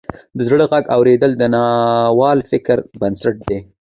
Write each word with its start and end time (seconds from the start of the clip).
د 0.37 0.39
زړه 0.47 0.65
غږ 0.71 0.85
اوریدل 0.95 1.31
د 1.37 1.43
ناول 1.55 2.39
فکري 2.49 2.83
بنسټ 3.01 3.35
دی. 3.47 3.59